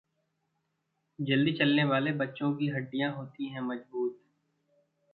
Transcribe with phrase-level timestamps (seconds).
[1.19, 4.17] जल्दी चलने वाले बच्चों की हड्डियां होती हैं मजबूत